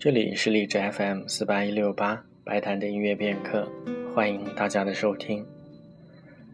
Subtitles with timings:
[0.00, 3.68] 这里是荔枝 FM 四八一六八白谈的音乐片刻，
[4.14, 5.44] 欢迎大家的收听。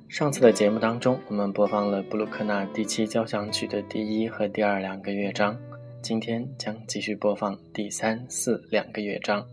[0.09, 5.55] 上次的节目当中，我们播放了布鲁克纳第七交响曲的第一和第二两个乐章，
[6.01, 9.47] 今天将继续播放第三、四两个乐章。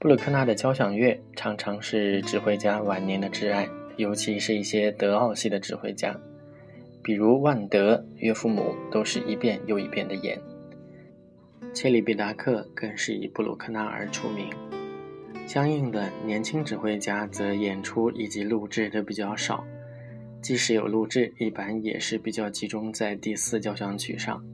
[0.00, 6.18] 布鲁克纳的交响乐常常是指挥家晚年的挚爱，尤其是一些德奥系的指挥家，
[7.00, 10.36] 比如万德、岳父母，都是一遍又一遍的演。
[11.72, 14.48] 切里比达克更是以布鲁克纳而出名，
[15.46, 19.64] 相应的年轻指挥家则演出以及录制的比较少，
[20.40, 24.44] 即使有录制，一般也是比较集中在第四交响曲上。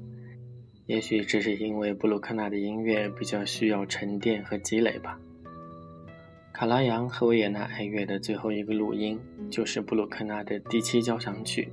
[0.87, 5.19] 也许这是因为布鲁克纳的音乐比较需要沉淀和积累吧。
[6.53, 9.19] 卡拉扬和维也纳爱乐的最后一个录音
[9.51, 11.69] 就是布鲁克纳的第七交响曲，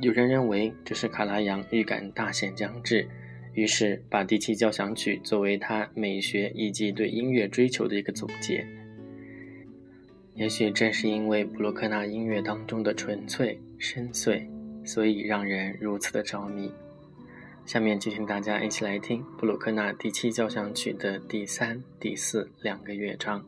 [0.00, 3.06] 有人认为这是卡拉扬预感大限将至。
[3.54, 8.66] 于是，把第七交响曲作为他美学以及对音乐追求的一个总结。
[10.34, 14.44] 也许正是因为布鲁克纳音乐当中的纯粹深邃，
[14.84, 16.72] 所以让人如此的着迷。
[17.64, 23.44] 下面就请大家一起来听布鲁克纳第七交响曲的第三、第四两个乐章。